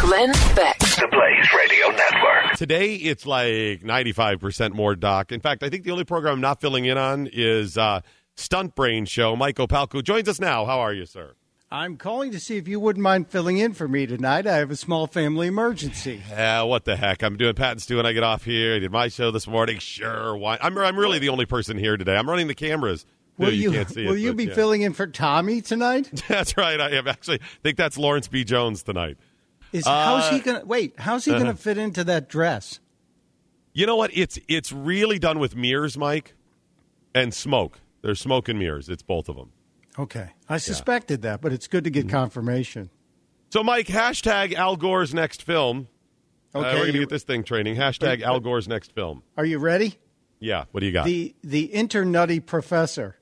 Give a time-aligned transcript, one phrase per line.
[0.00, 0.78] Glenn Beck.
[0.78, 2.56] The Blaze Radio Network.
[2.56, 5.32] Today it's like 95% more Doc.
[5.32, 8.00] In fact, I think the only program I'm not filling in on is uh,
[8.36, 9.36] Stunt Brain Show.
[9.36, 10.64] Mike Opelka joins us now.
[10.64, 11.34] How are you, sir?
[11.72, 14.44] I'm calling to see if you wouldn't mind filling in for me tonight.
[14.44, 16.20] I have a small family emergency.
[16.28, 17.22] Yeah, what the heck?
[17.22, 18.74] I'm doing Pat and Stu when I get off here.
[18.74, 19.78] I did my show this morning.
[19.78, 20.58] Sure, why?
[20.60, 22.16] I'm, I'm really the only person here today.
[22.16, 23.06] I'm running the cameras.
[23.38, 24.54] Will you, you, can't see will it, you but, be yeah.
[24.54, 26.10] filling in for Tomi tonight?
[26.28, 26.80] That's right.
[26.80, 27.40] I am actually.
[27.40, 28.44] I think that's Lawrence B.
[28.44, 29.16] Jones tonight.
[29.72, 30.94] Is how's Uh, he gonna wait?
[30.98, 31.40] How's he uh-huh.
[31.40, 32.80] gonna fit into that dress?
[33.72, 34.10] You know what?
[34.12, 36.34] It's it's really done with mirrors, Mike,
[37.14, 37.80] and smoke.
[38.02, 38.88] There's smoke and mirrors.
[38.88, 39.52] It's both of them.
[39.98, 42.16] Okay, I suspected that, but it's good to get Mm-hmm.
[42.16, 42.90] confirmation.
[43.52, 45.88] So, Mike, hashtag Al Gore's next film.
[46.54, 47.76] Uh, Okay, we're going to get this thing training.
[47.76, 49.22] Hashtag Al Gore's next film.
[49.36, 49.98] Are you ready?
[50.38, 50.64] Yeah.
[50.72, 51.04] What do you got?
[51.04, 53.16] The the internutty professor.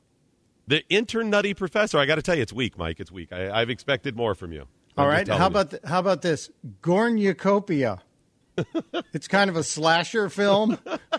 [0.67, 1.99] The internutty professor.
[1.99, 3.01] I got to tell you, it's weak, Mike.
[3.01, 3.33] It's weak.
[3.33, 4.67] I, I've expected more from you.
[4.99, 5.29] All I'm right.
[5.29, 6.51] How about th- how about this
[6.83, 8.01] Gornucopia?
[9.15, 10.79] it's kind of a slasher film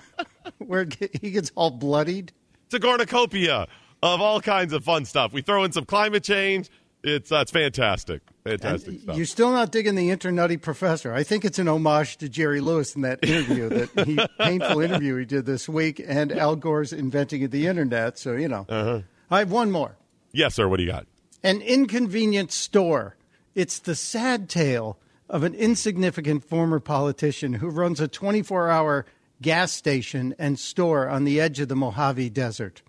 [0.58, 0.88] where
[1.22, 2.32] he gets all bloodied.
[2.66, 3.68] It's a cornucopia
[4.04, 5.32] of all kinds of fun stuff.
[5.34, 6.70] We throw in some climate change.
[7.02, 9.16] It's uh, it's fantastic, fantastic stuff.
[9.16, 11.14] You're still not digging the internutty professor.
[11.14, 15.16] I think it's an homage to Jerry Lewis in that interview, that he, painful interview
[15.16, 18.20] he did this week, and Al Gore's inventing of the internet.
[18.20, 19.02] So you know, Uh-huh.
[19.32, 19.96] I have one more.
[20.34, 20.68] yes, sir.
[20.68, 21.08] What do you got?
[21.42, 23.16] An inconvenient store.
[23.56, 24.98] It's the sad tale
[25.30, 29.06] of an insignificant former politician who runs a 24 hour
[29.42, 32.82] gas station and store on the edge of the Mojave Desert.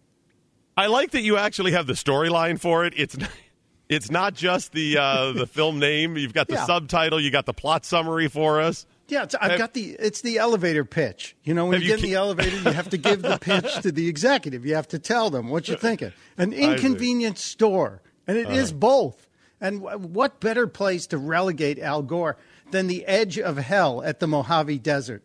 [0.77, 2.95] I like that you actually have the storyline for it.
[2.97, 3.17] It's
[3.89, 6.17] it's not just the uh, the film name.
[6.17, 6.65] You've got the Yeah.
[6.67, 7.21] subtitle.
[7.21, 8.87] You got the plot summary for us.
[9.09, 9.97] Yeah, it's, I've Have- got the.
[9.99, 11.37] It's the elevator pitch.
[11.43, 13.81] You know, when you you get in the elevator, you have to give the pitch
[13.83, 14.65] to the executive.
[14.65, 16.13] You have to tell them what you're thinking.
[16.39, 16.53] An.
[16.55, 16.73] Uh-huh.
[16.73, 19.27] inconvenient store, and it is both.
[19.61, 22.37] And what better place to relegate Al Gore
[22.71, 25.23] than the edge of hell at the Mojave Desert?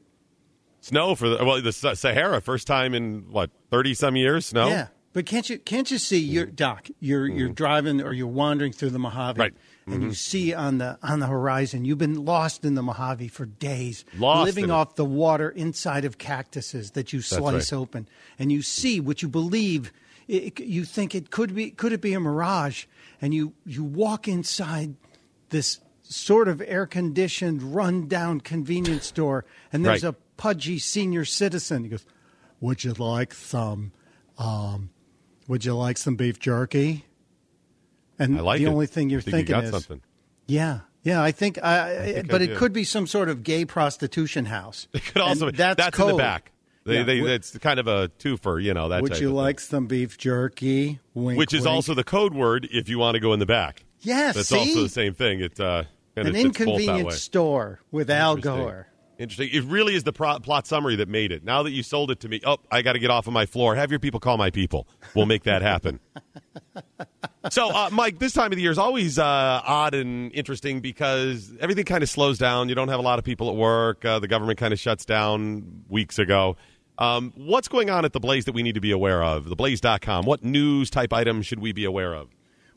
[0.81, 4.47] Snow for the well the Sahara first time in what thirty some years.
[4.47, 4.68] Snow.
[4.68, 6.90] Yeah, but can't you can't you see your doc?
[7.00, 9.41] You're you're driving or you're wandering through the Mojave, Mm-hmm.
[9.41, 9.53] Right.
[9.88, 13.45] And you see on the on the horizon, you've been lost in the Mojave for
[13.45, 14.72] days, Lost living it.
[14.72, 17.78] off the water inside of cactuses that you slice right.
[17.78, 18.07] open,
[18.40, 19.91] and you see what you believe.
[20.28, 22.85] It, you think it could be could it be a mirage,
[23.22, 24.96] and you you walk inside
[25.50, 30.14] this sort of air conditioned, run down convenience store, and there's Right.
[30.14, 31.84] a pudgy senior citizen.
[31.84, 32.06] He goes,
[32.59, 33.92] "Would you like some?
[34.38, 34.90] Um,
[35.48, 37.06] would you like some beef jerky?"
[38.20, 38.70] And I like the it.
[38.70, 40.02] only thing you're I think thinking you got is, something.
[40.48, 43.66] "Yeah, yeah, I think." I, think but I it could be some sort of gay
[43.66, 44.88] prostitution house.
[44.94, 46.52] It could also And that's, that's in the back.
[46.85, 47.03] They, Yeah.
[47.03, 48.90] they, it's kind of a twofer, you know.
[48.90, 51.00] That Would you like some beef jerky?
[51.16, 51.73] Wink, Which is wink.
[51.73, 53.84] also the code word if you want to go in the back.
[54.01, 54.59] Yes, That's see?
[54.59, 55.41] also the same thing.
[55.41, 55.84] It uh,
[56.16, 58.88] an of fits both inconvenient store with Al Gore.
[59.18, 59.50] Interesting.
[59.51, 61.44] It really is the pro- plot summary that made it.
[61.44, 63.45] Now that you sold it to me, oh, I got to get off of my
[63.45, 63.74] floor.
[63.74, 64.88] Have your people call my people.
[65.16, 66.01] We'll make that happen.
[67.50, 69.24] so, uh, Mike, this time of the year is always uh,
[69.66, 72.68] odd and interesting because everything kind of slows down.
[72.68, 74.03] You don't have a lot of people at work.
[74.03, 76.57] Uh, the government kind of shuts down weeks ago.
[76.97, 79.45] Um, what's going on at the Blaze that we need to be aware of?
[79.45, 80.25] Theblaze.com.
[80.25, 82.29] What news type items should we be aware of?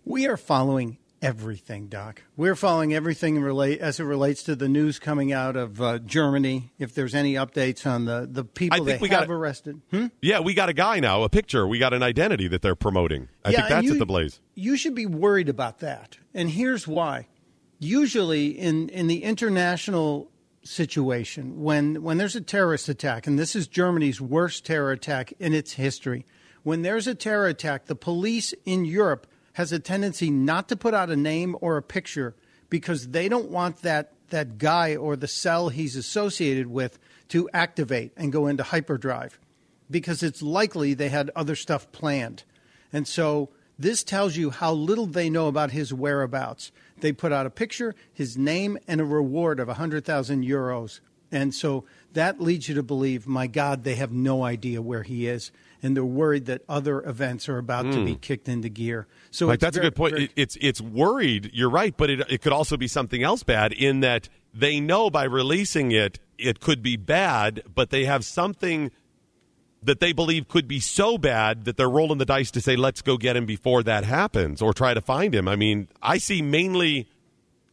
[0.04, 2.22] We are following everything, Doc.
[2.36, 6.72] We're following everything relate as it relates to the news coming out of uh, Germany.
[6.78, 10.06] If there's any updates on the the people think they we have gotta- arrested, hmm?
[10.22, 11.66] Yeah, we got a guy now, a picture.
[11.66, 13.28] We got an identity that they're promoting.
[13.44, 14.40] I Yeah, think that's you- at the Blaze.
[14.54, 17.26] You should be worried about that, and here's why.
[17.80, 20.30] Usually, in in the international
[20.68, 25.54] situation, when when there's a terrorist attack, and this is Germany's worst terror attack in
[25.54, 26.26] its history,
[26.62, 30.94] when there's a terror attack, the police in Europe has a tendency not to put
[30.94, 32.36] out a name or a picture
[32.70, 36.98] because they don't want that that guy or the cell he's associated with
[37.28, 39.38] to activate and go into hyperdrive
[39.91, 42.44] because it's likely they had other stuff planned.
[42.92, 46.72] And so this tells you how little they know about his whereabouts.
[47.01, 51.01] They put out a picture, his name, and a reward of 100,000 euros.
[51.30, 51.84] And so
[52.15, 55.53] that leads you to believe, my God, they have no idea where he is.
[55.80, 58.19] and they're worried that other events are about to be hmm.
[58.19, 59.07] kicked into gear.
[59.30, 60.15] So Like it's that's a good point.
[60.15, 61.51] very- it's it's worried.
[61.54, 65.09] You're right, but it it could also be something else bad in that they know
[65.09, 68.91] by releasing it it could be bad, but they have something
[69.83, 73.01] that they believe could be so bad that they're rolling the dice to say let's
[73.03, 75.47] go get him before that happens or try to find him.
[75.48, 77.09] I mean, I see mainly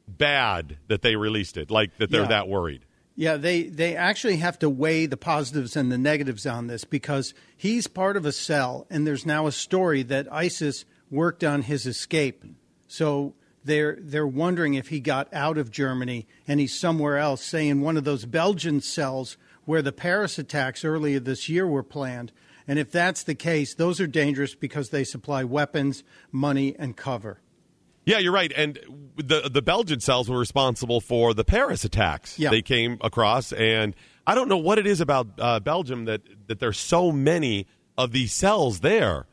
[0.08, 2.28] bad that they released it, like that they're Yeah.
[2.28, 2.82] that worried.
[3.18, 7.34] Yeah, they, they actually have to weigh the positives and the negatives on this because
[7.56, 11.86] he's part of a cell, and there's now a story that ISIS worked on his
[11.86, 12.44] escape.
[12.88, 17.68] So they're they're wondering if he got out of Germany and he's somewhere else, say
[17.68, 22.32] in one of those Belgian cells where the Paris attacks earlier this year were planned.
[22.68, 27.42] And if that's the case, those are dangerous because they supply weapons, money, and cover.
[28.06, 28.52] Yeah, you're right.
[28.56, 28.80] And
[29.18, 32.38] the the Belgian cells were responsible for the Paris attacks.
[32.38, 32.52] Yeah.
[32.52, 33.96] They came across, and
[34.28, 37.66] I don't know what it is about uh, Belgium that that there's so many
[37.98, 39.26] of these cells there.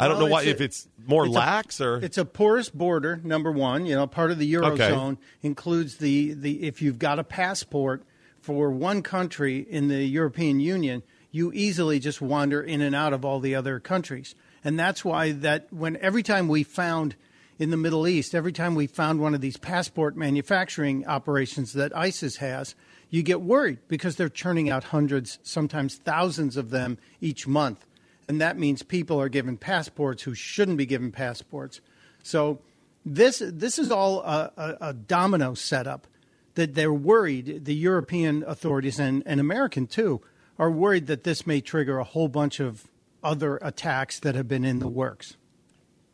[0.00, 2.24] I don't Well, know why a- if it's more it's a- lax or It's a
[2.24, 3.20] porous border.
[3.22, 7.24] Number one, you know, part of the eurozone includes the the if you've got a
[7.24, 8.04] passport
[8.44, 13.24] for one country in the European Union, you easily just wander in and out of
[13.24, 17.16] all the other countries, and that's why that when every time we found
[17.58, 21.96] in the Middle East, every time we found one of these passport manufacturing operations that
[21.96, 22.74] ISIS has,
[23.08, 27.86] you get worried because they're churning out hundreds, sometimes thousands of them each month.
[28.28, 31.80] And that means people are given passports who shouldn't be given passports.
[32.22, 32.58] So
[33.06, 36.06] this this is all a, a, a domino setup
[36.54, 40.20] that they're worried, the European authorities and, and American too,
[40.58, 42.86] are worried that this may trigger a whole bunch of
[43.22, 45.36] other attacks that have been in the works.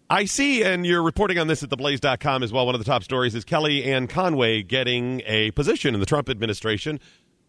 [0.08, 2.66] I see, and you're reporting on this at theblaze.com as well.
[2.66, 6.98] One of the top stories is Kellyanne Conway getting a position in the Trump administration,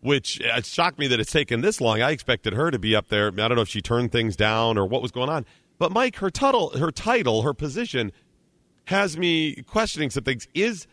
[0.01, 2.03] which uh, shocked me that it's taken this long.
[2.03, 3.27] I expected her to be up there.
[3.29, 5.45] I don't know if she turned things down or what was going on.
[5.79, 6.29] But Mike, her
[6.77, 8.11] her title, her position
[8.85, 10.47] has me questioning some things.
[10.53, 10.85] Is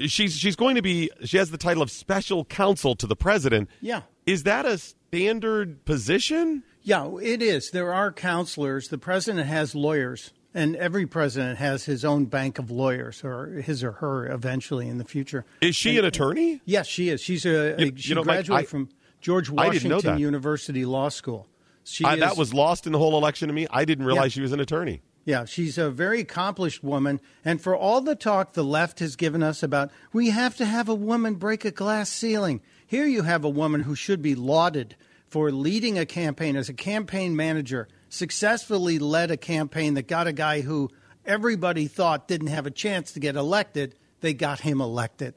[0.00, 3.68] she's she's going to be she has the title of special counsel to the president.
[3.80, 4.02] Yeah.
[4.26, 6.62] Is that a standard position?
[6.82, 7.70] Yeah, it is.
[7.70, 8.88] There are counselors.
[8.88, 13.82] The president has lawyers, and every president has his own bank of lawyers, or his
[13.82, 15.44] or her eventually in the future.
[15.60, 16.60] Is she an attorney?
[16.64, 17.20] Yes, she is.
[17.20, 18.88] She's a, You- she you know, Mike, graduated I- from
[19.20, 20.18] George I didn't know Washington.
[20.20, 21.48] University Law School.
[21.84, 23.66] She I, is, that was lost in the whole election to me.
[23.70, 24.34] I didn't realize Yeah.
[24.34, 25.02] she was an attorney.
[25.26, 27.20] Yeah, she's a very accomplished woman.
[27.44, 30.88] And for all the talk the left has given us about we have to have
[30.88, 34.94] a woman break a glass ceiling, here you have a woman who should be lauded
[35.26, 40.32] for leading a campaign as a campaign manager, successfully led a campaign that got a
[40.32, 40.88] guy who
[41.24, 43.96] everybody thought didn't have a chance to get elected.
[44.20, 45.34] They got him elected.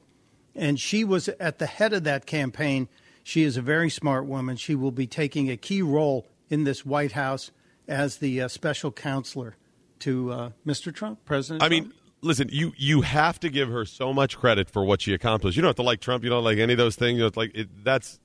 [0.54, 2.88] And she was at the head of that campaign.
[3.24, 4.56] She is a very smart woman.
[4.56, 7.50] She will be taking a key role in this White House
[7.88, 9.56] as the uh, special counselor
[10.00, 10.94] to uh, Mr.
[10.94, 11.62] Trump, President.
[11.62, 11.84] I Trump.
[11.86, 15.56] mean, listen, you you have to give her so much credit for what she accomplished.
[15.56, 16.24] You don't have to like Trump.
[16.24, 17.18] You don't like any of those things.
[17.18, 18.18] You know, like it, that's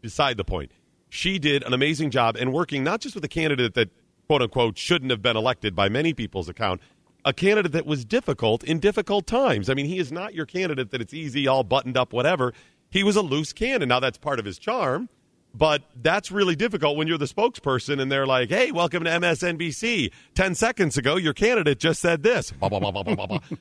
[0.00, 0.72] beside the point.
[1.08, 3.90] She did an amazing job in working not just with a candidate that
[4.26, 6.80] quote unquote shouldn't have been elected by many people's account,
[7.24, 9.68] a candidate that was difficult in difficult times.
[9.68, 12.52] I mean, he is not your candidate that it's easy, all buttoned up, whatever.
[12.90, 13.88] He was a loose cannon.
[13.88, 15.08] Now that's part of his charm.
[15.54, 20.10] But that's really difficult when you're the spokesperson and they're like, hey, welcome to MSNBC.
[20.34, 22.52] 10 seconds ago, your candidate just said this.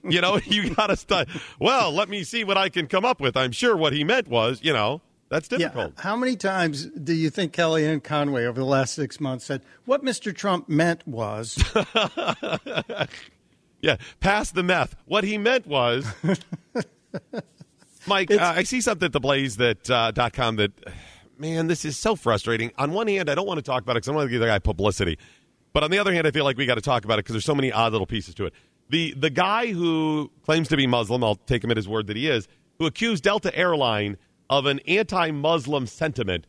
[0.04, 1.28] You know, you got to start.
[1.60, 3.36] Well, let me see what I can come up with.
[3.36, 5.94] I'm sure what he meant was, you know, that's difficult.
[5.98, 6.02] yeah.
[6.04, 10.04] How many times do you think Kellyanne Conway over the last six months said what
[10.04, 10.36] Mr.
[10.36, 11.62] Trump meant was?
[13.82, 14.96] Yeah, pass the meth.
[15.06, 16.06] What he meant was,
[18.08, 18.30] Mike.
[18.30, 20.72] Uh, I see something at the Blaze that uh, dot com that,
[21.42, 22.72] man, this is so frustrating.
[22.78, 24.40] On one hand, I don't want to talk about it because I want to give
[24.40, 25.18] the guy publicity,
[25.74, 27.34] but on the other hand, I feel like we got to talk about it because
[27.34, 28.54] there's so many odd little pieces to it.
[28.90, 32.16] The the guy who claims to be Muslim, I'll take him at his word that
[32.16, 34.18] he is, who accused Delta Airline
[34.50, 36.46] of an anti-Muslim sentiment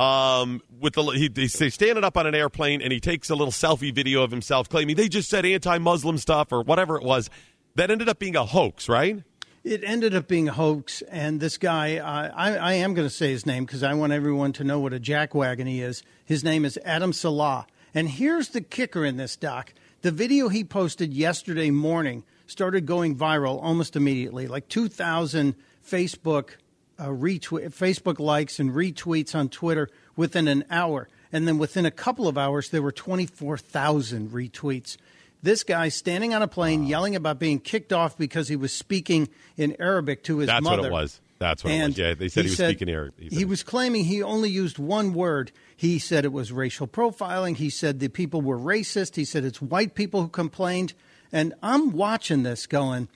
[0.00, 3.52] um, with the he, he's standing up on an airplane and he takes a little
[3.52, 7.30] selfie video of himself claiming they just said anti-Muslim stuff or whatever it was.
[7.76, 9.22] That ended up being a hoax, right?
[9.68, 13.14] It ended up being a hoax, and this guy, uh, I, I am going to
[13.14, 16.02] say his name because I want everyone to know what a jackwagon he is.
[16.24, 17.66] His name is Adam Saleh.
[17.92, 19.74] And here's the kicker in this, Doc.
[20.00, 25.54] The video he posted yesterday morning started going viral almost immediately, like 2,000
[25.86, 26.52] Facebook
[26.98, 31.10] uh, Facebook likes and retweets on Twitter within an hour.
[31.30, 34.96] And then within a couple of hours, there were 24,000 retweets.
[35.42, 39.28] This guy standing on a plane yelling about being kicked off because he was speaking
[39.56, 40.78] in Arabic to his That's mother.
[40.82, 41.20] what it was.
[41.38, 41.98] That's what it was.
[41.98, 43.12] Yeah, they said he, was said- speaking here.
[43.16, 45.52] He, was claiming he only used one word.
[45.76, 47.56] He said it was racial profiling.
[47.56, 49.14] He said the people were racist.
[49.14, 50.94] He said it's white people who complained.
[51.32, 53.08] And I'm watching this going,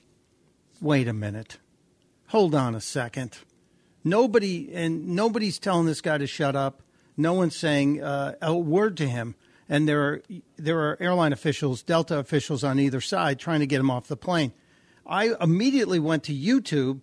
[0.81, 1.59] wait a minute.
[2.29, 3.38] Hold on a second.
[4.05, 6.83] Nobody and nobody's telling this guy to shut up.
[7.17, 9.35] No one's saying uh, a word to him.
[9.69, 10.23] And there are
[10.57, 14.16] there are airline officials, Delta officials on either side trying to get him off the
[14.16, 14.52] plane.
[15.07, 17.00] I immediately went to YouTube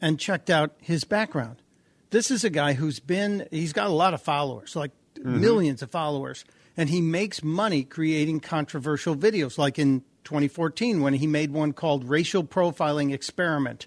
[0.00, 1.62] and checked out his background.
[2.10, 5.40] This is a guy who's been, he's got a lot of followers, like mm-hmm.
[5.40, 6.44] millions of followers,
[6.76, 12.04] and he makes money creating controversial videos, like in 2014 when he made one called
[12.04, 13.86] Racial Profiling Experiment,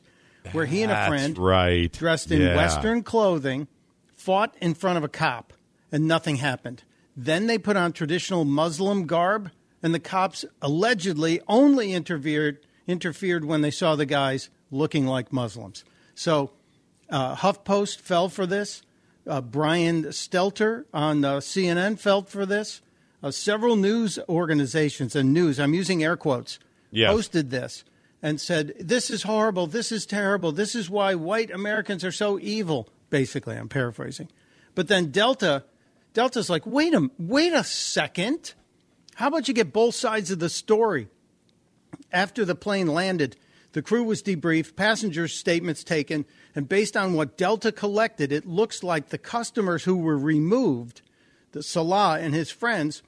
[0.51, 1.91] where he and a friend, right.
[1.91, 2.55] dressed in Yeah.
[2.55, 3.67] Western clothing,
[4.13, 5.53] fought in front of a cop,
[5.91, 6.83] and nothing happened.
[7.15, 9.51] Then they put on traditional Muslim garb,
[9.82, 15.86] and the cops allegedly only interfered interfered when they saw the guys looking like Muslims.
[16.15, 16.51] So
[17.10, 18.82] uh, HuffPost fell for this.
[19.25, 22.82] Uh, Brian Stelter on uh, CNN fell for this.
[23.22, 26.60] Uh, several news organizations and news, I'm using air quotes,
[26.91, 27.10] Yes.
[27.10, 27.86] posted this
[28.22, 29.65] and said, This is horrible.
[29.65, 30.51] This is terrible.
[30.51, 32.89] This is why white Americans are so evil.
[33.10, 34.27] Basically, I'm paraphrasing.
[34.75, 35.63] But then Delta,
[36.13, 38.53] Delta's like, wait a, wait a second.
[39.15, 41.08] How about you get both sides of the story?
[42.12, 43.36] After the plane landed,
[43.74, 48.84] the crew was debriefed, passengers' statements taken, and based on what Delta collected, it looks
[48.84, 51.01] like the customers who were removed,
[51.51, 53.01] the Saleh and his friends,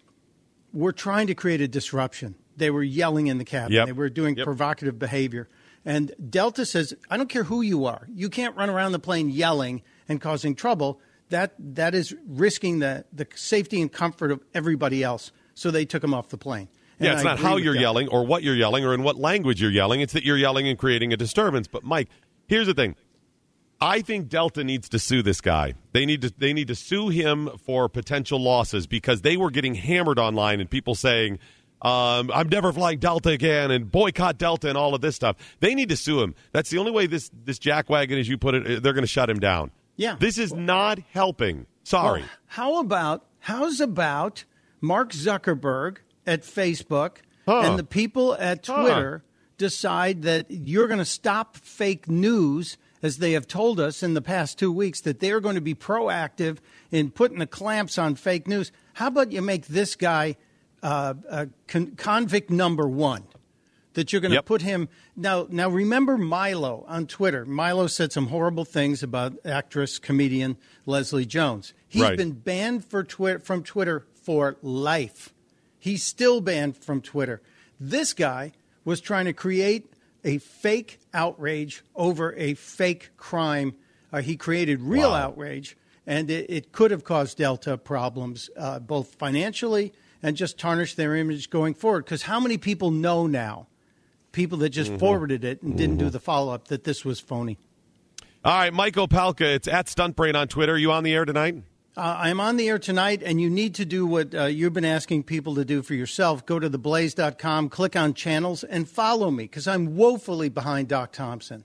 [0.74, 2.36] were trying to create a disruption.
[2.58, 3.74] They were yelling in the cabin.
[3.74, 3.86] Yep.
[3.86, 4.46] They were doing Yep.
[4.46, 5.48] provocative behavior.
[5.84, 8.08] And Delta says, I don't care who you are.
[8.12, 11.00] You can't run around the plane yelling and causing trouble.
[11.30, 15.32] That that is risking the, the safety and comfort of everybody else.
[15.56, 16.68] So they took him off the plane.
[17.00, 17.80] And Yeah, it's I not how you're that.
[17.82, 20.02] yelling or what you're yelling or in what language you're yelling.
[20.02, 21.68] It's that you're yelling and creating a disturbance.
[21.68, 22.10] But Mike,
[22.48, 22.96] here's the thing.
[23.82, 25.74] I think Delta needs to sue this guy.
[25.92, 29.76] They need to they need to sue him for potential losses because they were getting
[29.76, 31.40] hammered online and people saying,
[31.82, 35.36] um, "I'm never flying Delta again" and boycott Delta and all of this stuff.
[35.60, 36.36] They need to sue him.
[36.54, 39.30] That's the only way this this jackwagon, as you put it, they're going to shut
[39.30, 39.72] him down.
[39.96, 40.16] Yeah.
[40.20, 41.66] this is not helping.
[41.84, 42.22] Sorry.
[42.22, 44.44] Well, how about how's about
[44.82, 45.98] Mark Zuckerberg
[46.28, 47.62] at Facebook Huh.
[47.66, 48.82] and the people at Huh.
[48.82, 49.24] Twitter
[49.58, 54.22] decide that you're going to stop fake news as they have told us in the
[54.22, 56.58] past 2 weeks that they're going to be proactive
[56.92, 58.72] in putting the clamps on fake news.
[58.94, 60.36] How about you make this guy
[60.84, 63.24] uh, uh, con- convict number 1?
[63.96, 64.46] That you're going to Yep.
[64.46, 65.48] put him now.
[65.50, 67.46] Now remember Milo on Twitter.
[67.46, 71.74] Milo said some horrible things about actress comedian Leslie Jones.
[71.88, 72.18] He's Right.
[72.18, 75.34] been banned for Twitter from Twitter for life.
[75.80, 77.42] He's still banned from Twitter.
[77.80, 78.54] This guy
[78.86, 79.92] was trying to create
[80.24, 83.74] a fake outrage over a fake crime.
[84.12, 85.16] Uh, he created real Wow.
[85.28, 90.96] outrage, and it, it could have caused Delta problems, uh, both financially and just tarnish
[90.96, 92.06] their image going forward.
[92.06, 93.68] Because how many people know now?
[94.36, 97.58] People that just forwarded it and didn't do the follow up that this was phony.
[98.44, 99.56] All right, Mike Opelka.
[99.56, 100.78] It's at Stuntbrain on Twitter.
[100.78, 101.64] you on the air tonight?
[101.96, 104.84] Uh, I'm on the air tonight, and you need to do what uh, you've been
[104.84, 106.46] asking people to do for yourself.
[106.46, 111.64] Go to theblaze.com, click on channels, and follow me because I'm woefully behind Doc Thompson.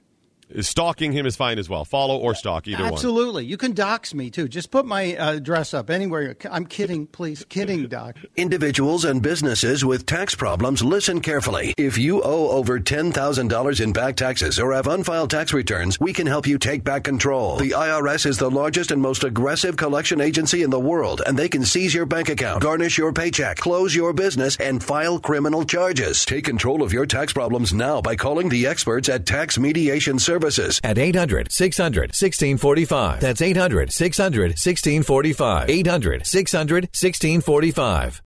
[0.60, 1.84] Stalking him is fine as well.
[1.84, 2.92] Follow or stalk, either one.
[2.92, 3.44] Absolutely.
[3.44, 4.48] You can dox me too.
[4.48, 6.36] Just put my uh, address up anywhere.
[6.50, 7.44] I'm kidding, please.
[7.48, 8.16] Kidding, Doc.
[8.36, 11.74] Individuals and businesses with tax problems, listen carefully.
[11.76, 16.26] If you owe over $10,000 in back taxes or have unfiled tax returns, we can
[16.26, 17.56] help you take back control.
[17.56, 21.48] The IRS is the largest and most aggressive collection agency in the world, and they
[21.48, 26.24] can seize your bank account, garnish your paycheck, close your business, and file criminal charges.
[26.24, 30.80] Take control of your tax problems now by calling the experts at Tax Mediation Services.
[30.82, 33.20] at 800 600 1645.
[33.20, 35.68] That's 800 600 1645.
[35.68, 38.18] 800 600 1645.